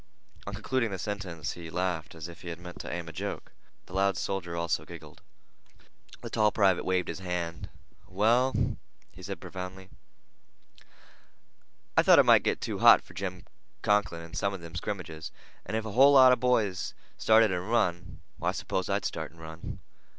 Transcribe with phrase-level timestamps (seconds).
[0.47, 3.51] On concluding the sentence he laughed as if he had meant to aim a joke.
[3.85, 5.21] The loud soldier also giggled.
[6.21, 7.69] The tall private waved his hand.
[8.07, 8.51] "Well,"
[9.13, 9.89] said he profoundly,
[11.95, 13.45] "I've thought it might get too hot for Jim
[13.83, 15.31] Conklin in some of them scrimmages,
[15.67, 19.29] and if a whole lot of boys started and run, why, I s'pose I'd start
[19.29, 19.81] and run.